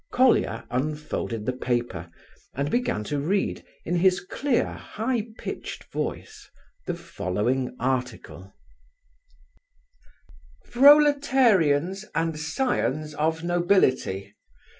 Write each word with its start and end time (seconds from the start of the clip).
Colia 0.11 0.65
unfolded 0.71 1.45
the 1.45 1.53
paper, 1.53 2.09
and 2.55 2.71
began 2.71 3.03
to 3.03 3.19
read, 3.19 3.63
in 3.85 3.97
his 3.97 4.19
clear, 4.19 4.65
high 4.73 5.27
pitched 5.37 5.83
voice, 5.93 6.49
the 6.87 6.95
following 6.95 7.75
article: 7.79 8.51
"Proletarians 10.71 12.03
and 12.15 12.39
scions 12.39 13.13
of 13.13 13.43
nobility! 13.43 14.33